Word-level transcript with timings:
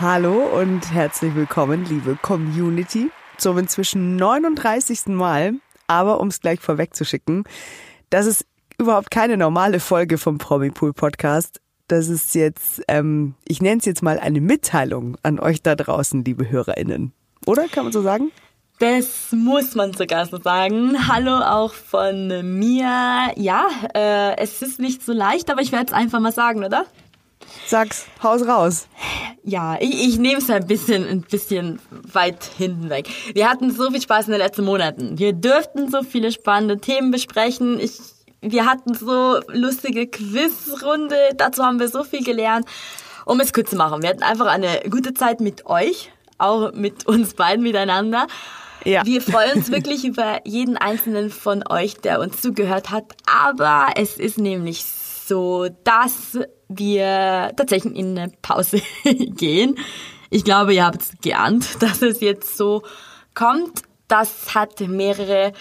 Hallo 0.00 0.46
und 0.58 0.94
herzlich 0.94 1.34
willkommen, 1.34 1.84
liebe 1.84 2.16
Community, 2.16 3.10
zum 3.36 3.58
inzwischen 3.58 4.16
39. 4.16 5.08
Mal. 5.08 5.56
Aber 5.88 6.20
um 6.20 6.28
es 6.28 6.40
gleich 6.40 6.58
vorwegzuschicken, 6.58 7.44
das 8.08 8.24
ist 8.24 8.46
überhaupt 8.78 9.10
keine 9.10 9.36
normale 9.36 9.78
Folge 9.78 10.16
vom 10.16 10.38
Promipool 10.38 10.94
Podcast. 10.94 11.60
Das 11.86 12.08
ist 12.08 12.34
jetzt, 12.34 12.80
ähm, 12.88 13.34
ich 13.46 13.60
nenne 13.60 13.80
es 13.80 13.84
jetzt 13.84 14.02
mal 14.02 14.18
eine 14.18 14.40
Mitteilung 14.40 15.18
an 15.22 15.38
euch 15.38 15.62
da 15.62 15.74
draußen, 15.74 16.24
liebe 16.24 16.48
HörerInnen. 16.48 17.12
Oder 17.44 17.68
kann 17.68 17.84
man 17.84 17.92
so 17.92 18.00
sagen? 18.00 18.32
Das 18.78 19.32
muss 19.32 19.74
man 19.74 19.92
sogar 19.92 20.24
so 20.24 20.40
sagen. 20.40 21.08
Hallo 21.08 21.36
auch 21.36 21.74
von 21.74 22.58
mir. 22.58 23.32
Ja, 23.36 23.66
äh, 23.94 24.38
es 24.38 24.62
ist 24.62 24.80
nicht 24.80 25.04
so 25.04 25.12
leicht, 25.12 25.50
aber 25.50 25.60
ich 25.60 25.72
werde 25.72 25.88
es 25.88 25.92
einfach 25.92 26.20
mal 26.20 26.32
sagen, 26.32 26.64
oder? 26.64 26.86
Sag's, 27.66 28.06
haus 28.22 28.46
raus. 28.46 28.88
Ja, 29.42 29.76
ich, 29.80 30.08
ich 30.08 30.18
nehme 30.18 30.38
es 30.38 30.50
ein 30.50 30.66
bisschen, 30.66 31.06
ein 31.06 31.22
bisschen 31.22 31.80
weit 31.90 32.44
hinten 32.44 32.90
weg. 32.90 33.08
Wir 33.34 33.48
hatten 33.48 33.70
so 33.70 33.90
viel 33.90 34.00
Spaß 34.00 34.26
in 34.26 34.32
den 34.32 34.40
letzten 34.40 34.64
Monaten. 34.64 35.18
Wir 35.18 35.32
dürften 35.32 35.90
so 35.90 36.02
viele 36.02 36.30
spannende 36.30 36.78
Themen 36.78 37.10
besprechen. 37.10 37.80
Ich, 37.80 37.98
wir 38.42 38.66
hatten 38.66 38.94
so 38.94 39.40
lustige 39.48 40.06
Quizrunde. 40.06 41.16
Dazu 41.36 41.62
haben 41.62 41.80
wir 41.80 41.88
so 41.88 42.04
viel 42.04 42.22
gelernt. 42.22 42.66
Um 43.24 43.40
es 43.40 43.52
kurz 43.52 43.70
zu 43.70 43.76
machen, 43.76 44.02
wir 44.02 44.08
hatten 44.08 44.22
einfach 44.22 44.46
eine 44.46 44.80
gute 44.90 45.14
Zeit 45.14 45.40
mit 45.40 45.66
euch, 45.66 46.10
auch 46.38 46.72
mit 46.72 47.06
uns 47.06 47.34
beiden 47.34 47.62
miteinander. 47.62 48.26
Ja. 48.84 49.04
Wir 49.04 49.20
freuen 49.20 49.58
uns 49.58 49.70
wirklich 49.70 50.04
über 50.04 50.40
jeden 50.44 50.76
einzelnen 50.76 51.30
von 51.30 51.62
euch, 51.68 51.94
der 51.94 52.20
uns 52.20 52.40
zugehört 52.40 52.90
hat. 52.90 53.04
Aber 53.26 53.88
es 53.96 54.16
ist 54.16 54.38
nämlich 54.38 54.84
so, 54.84 55.68
dass 55.84 56.38
wir 56.70 57.52
tatsächlich 57.56 57.96
in 57.96 58.18
eine 58.18 58.32
Pause 58.42 58.80
gehen. 59.04 59.76
Ich 60.30 60.44
glaube, 60.44 60.74
ihr 60.74 60.86
habt 60.86 61.20
geahnt, 61.22 61.66
dass 61.82 62.02
es 62.02 62.20
jetzt 62.20 62.56
so 62.56 62.82
kommt. 63.34 63.82
Das 64.08 64.54
hat 64.54 64.80
mehrere 64.80 65.52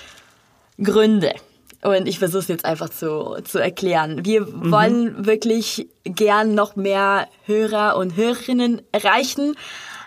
Gründe. 0.82 1.34
Und 1.82 2.08
ich 2.08 2.20
versuche 2.20 2.40
es 2.40 2.48
jetzt 2.48 2.66
einfach 2.66 2.90
zu, 2.90 3.38
zu 3.44 3.58
erklären. 3.60 4.26
Wir 4.26 4.42
mhm. 4.42 4.72
wollen 4.72 5.26
wirklich 5.26 5.88
gern 6.04 6.54
noch 6.54 6.76
mehr 6.76 7.28
Hörer 7.46 7.96
und 7.96 8.16
Hörerinnen 8.16 8.82
erreichen, 8.92 9.56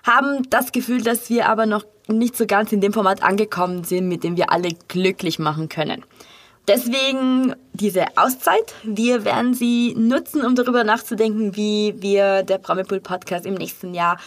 haben 0.05 0.48
das 0.50 0.72
Gefühl, 0.72 1.03
dass 1.03 1.31
wir 1.31 1.48
aber 1.48 1.66
noch 1.66 1.84
nicht 2.09 2.37
so 2.37 2.47
ganz 2.47 2.72
in 2.72 2.81
dem 2.81 2.92
Format 2.92 3.22
angekommen 3.22 3.84
sind, 3.84 4.09
mit 4.09 4.25
dem 4.25 4.37
wir 4.37 4.50
alle 4.50 4.70
glücklich 4.89 5.39
machen 5.39 5.69
können. 5.69 6.05
Deswegen 6.68 7.55
diese 7.72 8.05
Auszeit. 8.16 8.74
Wir 8.84 9.24
werden 9.24 9.55
sie 9.55 9.94
nutzen, 9.96 10.44
um 10.44 10.55
darüber 10.55 10.84
nachzudenken, 10.84 11.56
wie 11.56 11.94
wir 11.98 12.44
der 12.44 12.58
Promipool 12.58 13.00
Podcast 13.00 13.46
im 13.46 13.54
nächsten 13.54 13.94
Jahr 13.94 14.19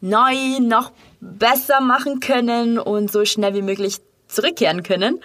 neu, 0.00 0.58
noch 0.60 0.92
besser 1.20 1.80
machen 1.80 2.20
können 2.20 2.78
und 2.78 3.12
so 3.12 3.24
schnell 3.24 3.54
wie 3.54 3.62
möglich 3.62 3.98
zurückkehren 4.26 4.82
können. 4.82 5.20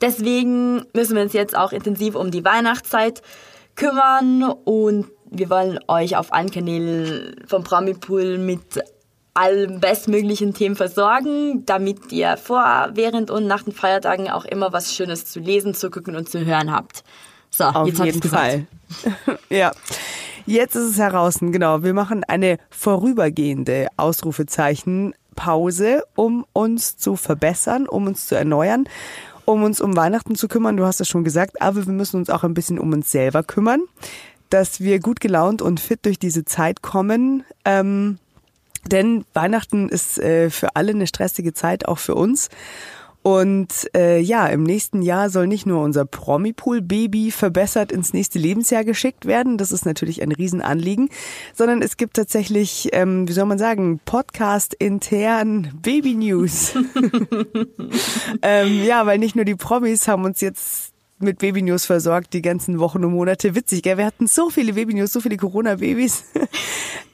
Deswegen 0.00 0.84
müssen 0.94 1.16
wir 1.16 1.22
uns 1.22 1.32
jetzt 1.32 1.56
auch 1.56 1.72
intensiv 1.72 2.14
um 2.14 2.30
die 2.30 2.44
Weihnachtszeit 2.44 3.22
kümmern 3.74 4.42
und 4.64 5.06
wir 5.30 5.48
wollen 5.50 5.80
euch 5.88 6.16
auf 6.16 6.32
allen 6.32 6.50
Kanälen 6.50 7.36
vom 7.46 7.64
Promipool 7.64 8.38
mit 8.38 8.80
allen 9.34 9.80
bestmöglichen 9.80 10.54
Themen 10.54 10.76
versorgen, 10.76 11.64
damit 11.64 12.12
ihr 12.12 12.36
vor, 12.36 12.90
während 12.94 13.30
und 13.30 13.46
nach 13.46 13.62
den 13.62 13.72
Feiertagen 13.72 14.30
auch 14.30 14.44
immer 14.44 14.72
was 14.72 14.94
Schönes 14.94 15.26
zu 15.26 15.40
lesen, 15.40 15.74
zu 15.74 15.90
gucken 15.90 16.16
und 16.16 16.28
zu 16.28 16.44
hören 16.44 16.70
habt. 16.70 17.02
So, 17.50 17.64
Auf 17.64 17.86
jetzt 17.86 18.04
jeden 18.04 18.22
Fall. 18.22 18.66
ja. 19.48 19.72
Jetzt 20.44 20.74
ist 20.74 20.90
es 20.90 20.98
heraus, 20.98 21.38
genau. 21.40 21.82
Wir 21.82 21.94
machen 21.94 22.24
eine 22.24 22.58
vorübergehende 22.70 23.86
Ausrufezeichen 23.96 25.14
Pause, 25.36 26.02
um 26.14 26.44
uns 26.52 26.96
zu 26.96 27.16
verbessern, 27.16 27.88
um 27.88 28.06
uns 28.06 28.26
zu 28.26 28.34
erneuern, 28.34 28.88
um 29.44 29.62
uns 29.62 29.80
um 29.80 29.96
Weihnachten 29.96 30.34
zu 30.34 30.48
kümmern. 30.48 30.76
Du 30.76 30.84
hast 30.84 31.00
es 31.00 31.08
schon 31.08 31.24
gesagt, 31.24 31.62
aber 31.62 31.86
wir 31.86 31.92
müssen 31.92 32.16
uns 32.16 32.28
auch 32.28 32.42
ein 32.42 32.54
bisschen 32.54 32.78
um 32.78 32.92
uns 32.92 33.10
selber 33.10 33.42
kümmern, 33.42 33.82
dass 34.50 34.80
wir 34.80 34.98
gut 34.98 35.20
gelaunt 35.20 35.62
und 35.62 35.80
fit 35.80 36.04
durch 36.04 36.18
diese 36.18 36.44
Zeit 36.44 36.82
kommen. 36.82 37.44
Ähm, 37.64 38.18
denn 38.90 39.24
Weihnachten 39.32 39.88
ist 39.88 40.18
äh, 40.18 40.50
für 40.50 40.76
alle 40.76 40.90
eine 40.90 41.06
stressige 41.06 41.54
Zeit, 41.54 41.86
auch 41.86 41.98
für 41.98 42.14
uns. 42.14 42.48
Und 43.22 43.88
äh, 43.94 44.18
ja, 44.18 44.48
im 44.48 44.64
nächsten 44.64 45.00
Jahr 45.00 45.30
soll 45.30 45.46
nicht 45.46 45.64
nur 45.64 45.80
unser 45.82 46.04
Promipool-Baby 46.04 47.30
verbessert 47.30 47.92
ins 47.92 48.12
nächste 48.12 48.40
Lebensjahr 48.40 48.84
geschickt 48.84 49.26
werden, 49.26 49.58
das 49.58 49.70
ist 49.70 49.86
natürlich 49.86 50.22
ein 50.22 50.32
Riesenanliegen, 50.32 51.08
sondern 51.54 51.82
es 51.82 51.96
gibt 51.96 52.16
tatsächlich, 52.16 52.88
ähm, 52.92 53.28
wie 53.28 53.32
soll 53.32 53.46
man 53.46 53.58
sagen, 53.58 54.00
Podcast-intern 54.04 55.70
Baby-News. 55.80 56.74
ähm, 58.42 58.84
ja, 58.84 59.06
weil 59.06 59.18
nicht 59.18 59.36
nur 59.36 59.44
die 59.44 59.54
Promis 59.54 60.08
haben 60.08 60.24
uns 60.24 60.40
jetzt 60.40 60.92
mit 61.20 61.38
Baby-News 61.38 61.86
versorgt 61.86 62.34
die 62.34 62.42
ganzen 62.42 62.80
Wochen 62.80 63.04
und 63.04 63.12
Monate. 63.12 63.54
Witzig, 63.54 63.82
gell? 63.82 63.96
Wir 63.96 64.06
hatten 64.06 64.26
so 64.26 64.50
viele 64.50 64.72
Baby-News, 64.72 65.12
so 65.12 65.20
viele 65.20 65.36
Corona-Babys. 65.36 66.24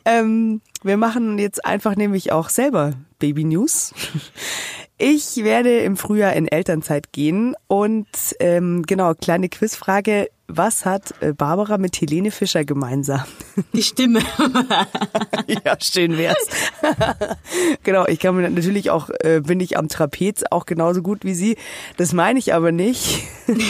Ähm, 0.08 0.60
wir 0.82 0.96
machen 0.96 1.38
jetzt 1.38 1.64
einfach 1.64 1.94
nämlich 1.94 2.32
auch 2.32 2.48
selber 2.48 2.94
Baby-News. 3.18 3.92
Ich 5.00 5.36
werde 5.44 5.78
im 5.80 5.96
Frühjahr 5.96 6.32
in 6.32 6.48
Elternzeit 6.48 7.12
gehen 7.12 7.54
und 7.68 8.08
ähm, 8.40 8.82
genau, 8.84 9.14
kleine 9.14 9.48
Quizfrage. 9.48 10.28
Was 10.48 10.86
hat 10.86 11.14
äh, 11.20 11.32
Barbara 11.32 11.78
mit 11.78 12.00
Helene 12.00 12.32
Fischer 12.32 12.64
gemeinsam? 12.64 13.22
Die 13.74 13.82
Stimme. 13.82 14.20
ja, 15.46 15.76
schön 15.80 16.18
wär's. 16.18 16.48
genau, 17.84 18.06
ich 18.06 18.18
kann 18.18 18.34
mir 18.34 18.50
natürlich 18.50 18.90
auch, 18.90 19.10
äh, 19.20 19.40
bin 19.40 19.60
ich 19.60 19.76
am 19.76 19.88
Trapez 19.88 20.42
auch 20.50 20.66
genauso 20.66 21.02
gut 21.02 21.22
wie 21.22 21.34
sie. 21.34 21.56
Das 21.96 22.12
meine 22.12 22.40
ich 22.40 22.54
aber 22.54 22.72
nicht. 22.72 23.20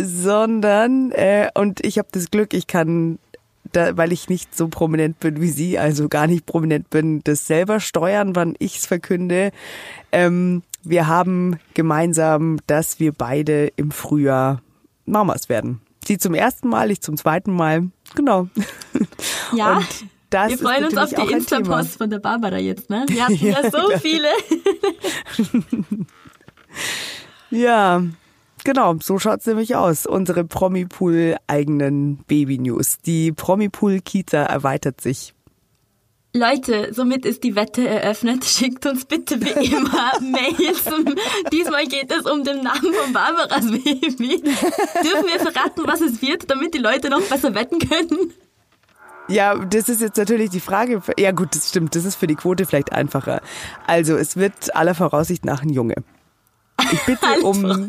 Sondern, 0.00 1.12
äh, 1.12 1.48
und 1.54 1.84
ich 1.86 1.96
habe 1.96 2.08
das 2.12 2.30
Glück, 2.30 2.52
ich 2.52 2.66
kann 2.66 3.18
da, 3.72 3.96
weil 3.96 4.12
ich 4.12 4.28
nicht 4.28 4.56
so 4.56 4.68
prominent 4.68 5.20
bin 5.20 5.40
wie 5.40 5.48
Sie, 5.48 5.78
also 5.78 6.08
gar 6.08 6.26
nicht 6.26 6.46
prominent 6.46 6.90
bin, 6.90 7.22
das 7.24 7.46
selber 7.46 7.80
steuern, 7.80 8.36
wann 8.36 8.54
ich 8.58 8.78
es 8.78 8.86
verkünde. 8.86 9.50
Ähm, 10.12 10.62
wir 10.84 11.06
haben 11.06 11.58
gemeinsam, 11.74 12.58
dass 12.66 13.00
wir 13.00 13.12
beide 13.12 13.72
im 13.76 13.90
Frühjahr 13.90 14.62
Mamas 15.06 15.48
werden. 15.48 15.80
Sie 16.04 16.18
zum 16.18 16.34
ersten 16.34 16.68
Mal, 16.68 16.90
ich 16.90 17.00
zum 17.00 17.16
zweiten 17.16 17.52
Mal. 17.52 17.88
Genau. 18.14 18.48
Ja. 19.54 19.78
Und 19.78 19.86
das 20.30 20.50
wir 20.50 20.58
freuen 20.58 20.84
uns 20.86 20.96
auf 20.96 21.10
die 21.10 21.30
Insta-Post 21.30 21.98
von 21.98 22.08
der 22.08 22.18
Barbara 22.18 22.56
jetzt, 22.56 22.88
ne? 22.88 23.04
Wir 23.08 23.26
hatten 23.26 23.34
ja, 23.34 23.60
ja 23.62 23.70
so 23.70 23.98
viele. 23.98 24.28
ja, 27.50 28.02
Genau, 28.64 28.94
so 29.02 29.18
schaut's 29.18 29.46
nämlich 29.46 29.74
aus. 29.74 30.06
Unsere 30.06 30.44
Promipool 30.44 31.36
eigenen 31.46 32.18
Baby-News. 32.28 32.98
Die 33.04 33.32
Promipool-Kita 33.32 34.44
erweitert 34.44 35.00
sich. 35.00 35.34
Leute, 36.34 36.94
somit 36.94 37.26
ist 37.26 37.44
die 37.44 37.56
Wette 37.56 37.86
eröffnet. 37.86 38.44
Schickt 38.46 38.86
uns 38.86 39.04
bitte 39.04 39.40
wie 39.40 39.50
immer 39.74 40.12
Mails. 40.20 40.84
Diesmal 41.52 41.86
geht 41.86 42.10
es 42.10 42.24
um 42.24 42.42
den 42.44 42.62
Namen 42.62 42.94
von 42.94 43.12
Barbaras 43.12 43.66
Baby. 43.66 44.40
Dürfen 44.40 45.26
wir 45.26 45.40
verraten, 45.40 45.82
was 45.84 46.00
es 46.00 46.22
wird, 46.22 46.50
damit 46.50 46.72
die 46.72 46.78
Leute 46.78 47.10
noch 47.10 47.22
besser 47.22 47.54
wetten 47.54 47.78
können? 47.80 48.32
Ja, 49.28 49.56
das 49.56 49.88
ist 49.88 50.00
jetzt 50.00 50.16
natürlich 50.16 50.50
die 50.50 50.60
Frage. 50.60 51.02
Ja 51.18 51.32
gut, 51.32 51.54
das 51.54 51.68
stimmt. 51.68 51.94
Das 51.94 52.04
ist 52.04 52.16
für 52.16 52.26
die 52.26 52.34
Quote 52.34 52.64
vielleicht 52.64 52.92
einfacher. 52.92 53.42
Also 53.86 54.16
es 54.16 54.36
wird 54.36 54.74
aller 54.74 54.94
Voraussicht 54.94 55.44
nach 55.44 55.62
ein 55.62 55.70
Junge. 55.70 55.96
Ich 56.90 57.04
bitte 57.06 57.40
um. 57.42 57.88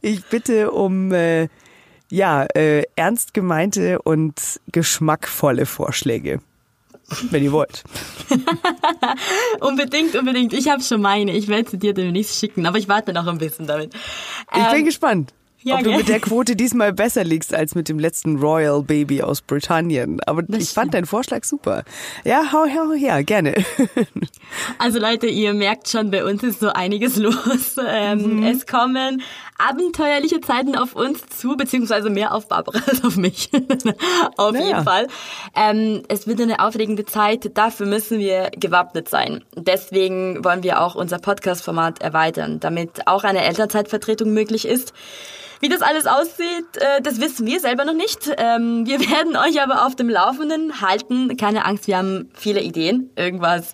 ich 0.00 0.24
bitte 0.26 0.70
um 0.70 1.12
äh, 1.12 1.48
ja 2.10 2.44
äh, 2.54 2.84
ernst 2.96 3.34
gemeinte 3.34 4.00
und 4.02 4.60
geschmackvolle 4.70 5.66
Vorschläge. 5.66 6.40
Wenn 7.30 7.42
ihr 7.42 7.52
wollt. 7.52 7.84
unbedingt, 9.60 10.14
unbedingt. 10.14 10.52
Ich 10.54 10.68
habe 10.68 10.82
schon 10.82 11.02
meine. 11.02 11.32
Ich 11.32 11.48
werde 11.48 11.70
sie 11.70 11.78
dir 11.78 11.92
demnächst 11.92 12.38
schicken, 12.38 12.64
aber 12.64 12.78
ich 12.78 12.88
warte 12.88 13.12
noch 13.12 13.26
ein 13.26 13.38
bisschen 13.38 13.66
damit. 13.66 13.94
Ich 13.94 14.68
bin 14.70 14.80
ähm, 14.80 14.84
gespannt. 14.84 15.34
Ja, 15.64 15.76
ob 15.76 15.84
du 15.84 15.92
mit 15.92 16.08
der 16.08 16.20
Quote 16.20 16.56
diesmal 16.56 16.92
besser 16.92 17.24
liegst 17.24 17.54
als 17.54 17.74
mit 17.74 17.88
dem 17.88 17.98
letzten 17.98 18.36
Royal 18.36 18.82
Baby 18.82 19.22
aus 19.22 19.42
Britannien. 19.42 20.20
Aber 20.26 20.42
das 20.42 20.58
ich 20.58 20.64
stimmt. 20.64 20.74
fand 20.74 20.94
deinen 20.94 21.06
Vorschlag 21.06 21.44
super. 21.44 21.84
Ja, 22.24 22.52
hau, 22.52 22.66
hau 22.66 22.92
her, 22.92 23.22
gerne. 23.24 23.54
Also 24.78 24.98
Leute, 24.98 25.28
ihr 25.28 25.54
merkt 25.54 25.88
schon, 25.88 26.10
bei 26.10 26.24
uns 26.24 26.42
ist 26.42 26.60
so 26.60 26.68
einiges 26.68 27.16
los. 27.16 27.76
Ähm, 27.86 28.40
mhm. 28.40 28.42
Es 28.44 28.66
kommen 28.66 29.22
abenteuerliche 29.58 30.40
Zeiten 30.40 30.76
auf 30.76 30.94
uns 30.94 31.26
zu, 31.26 31.56
beziehungsweise 31.56 32.10
mehr 32.10 32.34
auf 32.34 32.48
Barbara 32.48 32.80
als 32.86 33.04
auf 33.04 33.16
mich. 33.16 33.50
auf 34.36 34.52
naja. 34.52 34.66
jeden 34.66 34.84
Fall. 34.84 35.06
Ähm, 35.54 36.02
es 36.08 36.26
wird 36.26 36.40
eine 36.40 36.60
aufregende 36.60 37.04
Zeit. 37.04 37.56
Dafür 37.56 37.86
müssen 37.86 38.18
wir 38.18 38.50
gewappnet 38.56 39.08
sein. 39.08 39.44
Deswegen 39.56 40.44
wollen 40.44 40.62
wir 40.62 40.82
auch 40.82 40.94
unser 40.94 41.18
Podcast-Format 41.18 42.02
erweitern, 42.02 42.60
damit 42.60 43.06
auch 43.06 43.24
eine 43.24 43.42
Elternzeitvertretung 43.44 44.32
möglich 44.32 44.66
ist. 44.66 44.92
Wie 45.62 45.68
das 45.68 45.80
alles 45.80 46.06
aussieht, 46.06 46.76
äh, 46.76 47.00
das 47.02 47.20
wissen 47.20 47.46
wir 47.46 47.60
selber 47.60 47.84
noch 47.84 47.94
nicht. 47.94 48.28
Ähm, 48.36 48.84
wir 48.84 48.98
werden 49.10 49.36
euch 49.36 49.62
aber 49.62 49.86
auf 49.86 49.94
dem 49.94 50.10
Laufenden 50.10 50.80
halten. 50.80 51.36
Keine 51.36 51.64
Angst, 51.64 51.86
wir 51.86 51.98
haben 51.98 52.30
viele 52.34 52.60
Ideen. 52.60 53.10
Irgendwas 53.14 53.72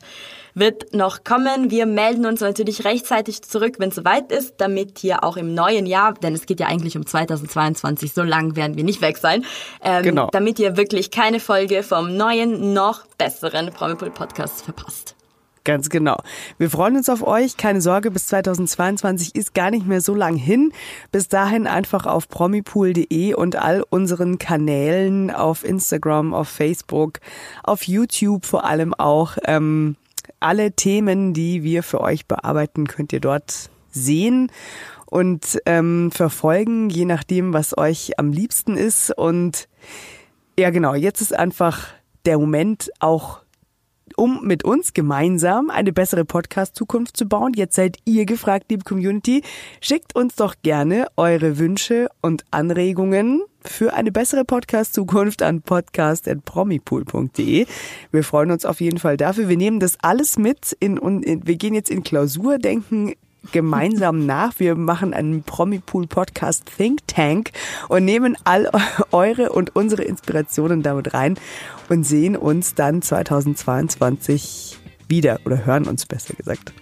wird 0.53 0.93
noch 0.93 1.25
kommen. 1.25 1.71
Wir 1.71 1.87
melden 1.87 2.27
uns 2.27 2.41
natürlich 2.41 2.85
rechtzeitig 2.85 3.41
zurück, 3.41 3.77
wenn 3.79 3.89
es 3.89 3.95
soweit 3.95 4.31
ist, 4.31 4.57
damit 4.59 4.99
hier 4.99 5.25
auch 5.25 5.39
im 5.39 5.55
neuen 5.55 5.87
Jahr, 5.87 6.13
denn 6.13 6.35
es 6.35 6.45
geht 6.45 6.61
ja 6.61 6.67
eigentlich 6.67 6.97
um 6.97 7.07
2022, 7.07 8.13
so 8.13 8.23
lang 8.23 8.55
werden 8.55 8.77
wir 8.77 8.85
nicht 8.85 9.01
weg 9.01 9.17
sein, 9.17 9.47
ähm, 9.83 10.03
genau. 10.03 10.29
damit 10.33 10.59
ihr 10.59 10.77
wirklich 10.77 11.11
keine 11.11 11.41
Folge 11.41 11.83
vom 11.83 12.17
neuen, 12.17 12.75
noch 12.75 13.07
besseren 13.17 13.71
Promipool 13.73 14.11
Podcast 14.11 14.63
verpasst. 14.63 15.18
Ganz 15.65 15.91
genau. 15.91 16.17
Wir 16.57 16.71
freuen 16.71 16.97
uns 16.97 17.09
auf 17.09 17.27
euch. 17.27 17.57
Keine 17.57 17.81
Sorge, 17.81 18.11
bis 18.11 18.27
2022 18.29 19.35
ist 19.35 19.55
gar 19.55 19.71
nicht 19.71 19.87
mehr 19.87 20.01
so 20.01 20.15
lang 20.15 20.37
hin. 20.37 20.73
Bis 21.13 21.29
dahin 21.29 21.67
einfach 21.67 22.07
auf 22.07 22.29
promipool.de 22.29 23.35
und 23.35 23.57
all 23.57 23.85
unseren 23.91 24.39
Kanälen 24.39 25.31
auf 25.31 25.65
Instagram, 25.65 26.33
auf 26.33 26.49
Facebook, 26.49 27.21
auf 27.63 27.85
YouTube 27.85 28.47
vor 28.47 28.65
allem 28.65 28.95
auch. 28.95 29.37
Ähm, 29.45 29.97
alle 30.41 30.73
Themen, 30.73 31.35
die 31.35 31.63
wir 31.63 31.83
für 31.83 32.01
euch 32.01 32.27
bearbeiten, 32.27 32.87
könnt 32.87 33.13
ihr 33.13 33.21
dort 33.21 33.71
sehen 33.91 34.51
und 35.07 35.59
ähm, 35.67 36.11
verfolgen, 36.13 36.91
je 36.91 37.05
nachdem, 37.05 37.53
was 37.53 37.77
euch 37.77 38.19
am 38.19 38.31
liebsten 38.31 38.77
ist. 38.77 39.11
Und 39.11 39.69
ja, 40.59 40.71
genau, 40.71 40.95
jetzt 40.95 41.21
ist 41.21 41.35
einfach 41.35 41.89
der 42.25 42.39
Moment 42.39 42.91
auch 43.01 43.41
um 44.17 44.45
mit 44.45 44.65
uns 44.65 44.95
gemeinsam 44.95 45.71
eine 45.71 45.93
bessere 45.93 46.25
Podcast-Zukunft 46.25 47.17
zu 47.17 47.29
bauen. 47.29 47.53
Jetzt 47.55 47.75
seid 47.75 47.97
ihr 48.05 48.25
gefragt, 48.25 48.67
liebe 48.71 48.85
Community. 48.85 49.43
Schickt 49.81 50.15
uns 50.15 50.37
doch 50.37 50.55
gerne 50.63 51.09
eure 51.17 51.59
Wünsche 51.59 52.09
und 52.23 52.45
Anregungen 52.51 53.43
für 53.61 53.95
eine 53.95 54.13
bessere 54.13 54.45
Podcast-Zukunft 54.45 55.43
an 55.43 55.63
podcast.promipool.de. 55.63 57.67
Wir 58.11 58.25
freuen 58.25 58.51
uns 58.51 58.65
auf 58.65 58.81
jeden 58.81 58.99
Fall 58.99 59.17
dafür. 59.17 59.49
Wir 59.49 59.57
nehmen 59.57 59.81
das 59.81 59.97
alles 60.01 60.39
mit 60.39 60.77
in, 60.81 60.97
in 60.97 61.47
wir 61.47 61.57
gehen 61.57 61.75
jetzt 61.75 61.91
in 61.91 62.03
Klausur, 62.03 62.59
denken 62.59 63.15
gemeinsam 63.53 64.27
nach. 64.27 64.53
Wir 64.59 64.75
machen 64.75 65.15
einen 65.15 65.43
Promipool 65.43 66.07
Podcast 66.07 66.65
Think 66.77 67.07
Tank 67.07 67.51
und 67.89 68.05
nehmen 68.05 68.37
all 68.45 68.71
eure 69.13 69.51
und 69.53 69.75
unsere 69.77 70.03
Inspirationen 70.03 70.83
damit 70.83 71.15
rein 71.15 71.39
und 71.89 72.05
sehen 72.05 72.37
uns 72.37 72.75
dann 72.75 73.03
2022 73.03 74.79
wieder 75.09 75.41
oder 75.45 75.65
hören 75.65 75.87
uns 75.87 76.07
besser 76.07 76.35
gesagt. 76.35 76.73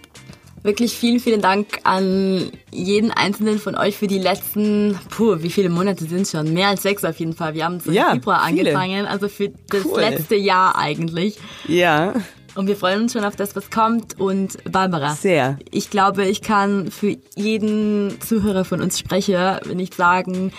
Wirklich 0.63 0.97
vielen, 0.97 1.19
vielen 1.19 1.39
Dank 1.39 1.79
an 1.83 2.51
jeden 2.71 3.11
einzelnen 3.11 3.59
von 3.59 3.75
euch 3.75 3.95
für 3.95 4.07
die 4.07 4.19
letzten, 4.19 4.99
puh, 5.09 5.37
wie 5.41 5.49
viele 5.49 5.69
Monate 5.69 6.03
sind 6.05 6.23
es 6.23 6.31
schon? 6.31 6.53
Mehr 6.53 6.69
als 6.69 6.81
sechs 6.81 7.05
auf 7.05 7.17
jeden 7.19 7.33
Fall. 7.33 7.53
Wir 7.53 7.63
haben 7.63 7.79
so 7.79 7.91
ja, 7.91 8.07
im 8.07 8.15
Februar 8.15 8.45
viele. 8.47 8.71
angefangen, 8.71 9.05
also 9.05 9.29
für 9.29 9.49
das 9.69 9.85
cool. 9.85 10.01
letzte 10.01 10.35
Jahr 10.35 10.75
eigentlich. 10.77 11.37
Ja. 11.67 12.15
Und 12.57 12.65
wir 12.65 12.75
freuen 12.75 13.03
uns 13.03 13.13
schon 13.13 13.23
auf 13.23 13.35
das, 13.35 13.55
was 13.55 13.69
kommt. 13.69 14.19
Und 14.19 14.57
Barbara. 14.71 15.13
Sehr. 15.13 15.59
Ich 15.69 15.91
glaube, 15.91 16.25
ich 16.25 16.41
kann 16.41 16.89
für 16.89 17.15
jeden 17.35 18.19
Zuhörer 18.19 18.65
von 18.65 18.81
uns 18.81 18.97
sprechen, 18.97 19.59
wenn 19.65 19.79
ich 19.79 19.93
sagen, 19.93 20.51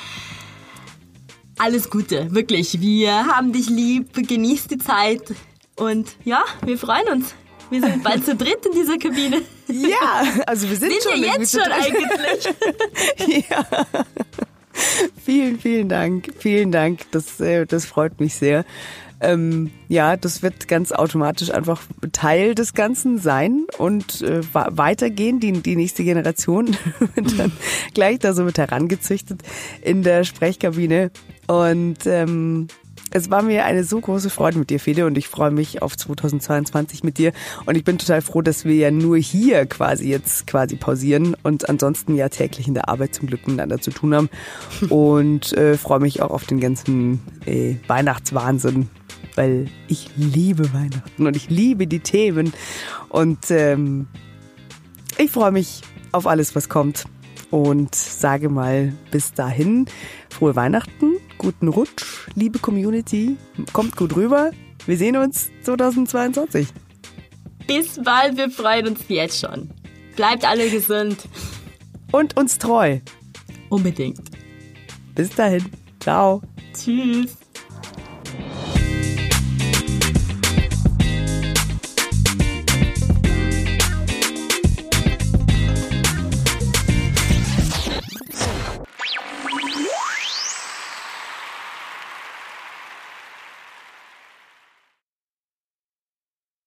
alles 1.59 1.91
Gute, 1.91 2.33
wirklich. 2.33 2.81
Wir 2.81 3.27
haben 3.27 3.53
dich 3.53 3.69
lieb, 3.69 4.13
genieß 4.15 4.69
die 4.69 4.79
Zeit 4.79 5.35
und 5.75 6.09
ja, 6.25 6.45
wir 6.65 6.79
freuen 6.79 7.09
uns. 7.09 7.35
Wir 7.69 7.81
sind 7.81 8.05
bald 8.05 8.25
zu 8.25 8.37
dritt 8.37 8.65
in 8.65 8.73
dieser 8.73 8.97
Kabine. 8.97 9.43
Ja, 9.67 10.23
also 10.47 10.71
wir 10.71 10.77
sind, 10.77 10.93
sind 10.93 11.03
schon, 11.03 11.21
wir 11.21 11.33
jetzt 11.33 11.53
schon 11.53 11.71
eigentlich. 11.71 13.45
ja. 13.51 13.67
Vielen, 15.25 15.59
vielen 15.59 15.89
Dank. 15.89 16.33
Vielen 16.39 16.71
Dank. 16.71 17.11
Das, 17.11 17.41
äh, 17.41 17.67
das 17.67 17.85
freut 17.85 18.21
mich 18.21 18.37
sehr. 18.37 18.65
Ähm, 19.21 19.71
ja, 19.89 20.17
das 20.17 20.43
wird 20.43 20.69
ganz 20.69 20.93
automatisch 20.93 21.51
einfach 21.51 21.83
Teil 22.13 22.55
des 22.55 22.75
Ganzen 22.75 23.19
sein 23.19 23.67
und 23.79 24.23
äh, 24.23 24.43
weitergehen. 24.53 25.41
Die, 25.41 25.53
die 25.53 25.77
nächste 25.77 26.05
Generation 26.05 26.77
wird 27.15 27.39
dann 27.39 27.53
gleich 27.95 28.21
da 28.21 28.33
so 28.33 28.45
mit 28.45 28.59
herangezüchtet 28.59 29.43
in 29.83 30.03
der 30.03 30.25
Sprechkabine. 30.25 31.11
Und 31.47 32.07
ähm, 32.07 32.69
es 33.11 33.31
war 33.31 33.43
mir 33.43 33.65
eine 33.65 33.85
so 33.85 34.01
große 34.01 34.29
Freude 34.29 34.59
mit 34.59 34.71
dir, 34.71 34.79
Fede, 34.79 35.07
und 35.07 35.17
ich 35.17 35.29
freue 35.29 35.51
mich 35.51 35.81
auf 35.81 35.97
2022 35.97 37.03
mit 37.05 37.17
dir. 37.19 37.33
Und 37.65 37.77
ich 37.77 37.85
bin 37.85 37.99
total 37.99 38.21
froh, 38.21 38.43
dass 38.43 38.65
wir 38.65 38.75
ja 38.75 38.91
nur 38.91 39.17
hier 39.17 39.65
quasi 39.67 40.09
jetzt 40.09 40.47
quasi 40.47 40.77
pausieren 40.77 41.35
und 41.43 41.69
ansonsten 41.69 42.15
ja 42.15 42.29
täglich 42.29 42.69
in 42.69 42.75
der 42.75 42.89
Arbeit 42.89 43.15
zum 43.15 43.27
Glück 43.27 43.47
miteinander 43.47 43.81
zu 43.81 43.91
tun 43.91 44.15
haben. 44.15 44.29
Und 44.91 45.53
äh, 45.55 45.77
freue 45.77 46.01
mich 46.01 46.21
auch 46.23 46.31
auf 46.31 46.45
den 46.45 46.61
ganzen 46.61 47.21
äh, 47.47 47.77
Weihnachtswahnsinn, 47.87 48.89
weil 49.35 49.69
ich 49.89 50.11
liebe 50.17 50.73
Weihnachten 50.73 51.27
und 51.27 51.37
ich 51.37 51.49
liebe 51.51 51.87
die 51.87 52.01
Themen. 52.01 52.53
Und 53.09 53.51
ähm, 53.51 54.07
ich 55.17 55.31
freue 55.31 55.53
mich 55.53 55.83
auf 56.13 56.27
alles, 56.27 56.55
was 56.55 56.69
kommt. 56.69 57.05
Und 57.51 57.95
sage 57.95 58.51
mal 58.51 58.93
bis 59.11 59.33
dahin, 59.33 59.87
frohe 60.29 60.55
Weihnachten, 60.55 61.15
guten 61.39 61.69
Rutsch, 61.69 62.29
liebe 62.35 62.59
Community, 62.59 63.37
kommt 63.73 63.97
gut 63.97 64.17
rüber. 64.17 64.51
Wir 64.87 64.99
sehen 64.99 65.17
uns 65.17 65.49
2022. 65.63 66.69
Bis 67.67 68.03
bald, 68.03 68.37
wir 68.37 68.51
freuen 68.51 68.89
uns 68.89 69.01
jetzt 69.09 69.41
schon. 69.41 69.71
Bleibt 70.17 70.45
alle 70.45 70.69
gesund. 70.69 71.29
Und 72.13 72.37
uns 72.37 72.59
treu. 72.59 72.99
Unbedingt. 73.69 74.21
Bis 75.15 75.31
dahin. 75.31 75.65
Ciao. 76.01 76.43
Tschüss. 76.73 77.37